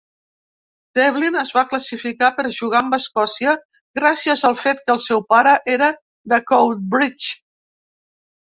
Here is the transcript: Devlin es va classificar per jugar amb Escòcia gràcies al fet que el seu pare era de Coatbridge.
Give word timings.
Devlin 0.99 1.35
es 1.41 1.51
va 1.57 1.63
classificar 1.73 2.29
per 2.39 2.45
jugar 2.55 2.79
amb 2.79 2.95
Escòcia 2.99 3.53
gràcies 4.01 4.47
al 4.51 4.57
fet 4.63 4.81
que 4.89 4.97
el 4.97 5.03
seu 5.07 5.23
pare 5.35 5.55
era 5.77 5.91
de 6.35 6.41
Coatbridge. 6.55 7.39